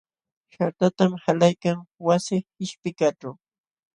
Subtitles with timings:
[0.53, 3.29] Shaqtatam qalaykan wasi qishpiykaqćhu.